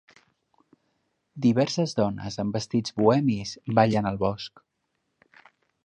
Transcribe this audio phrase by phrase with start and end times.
[1.45, 4.65] Diverses dones amb vestits bohemis ballen al bosc.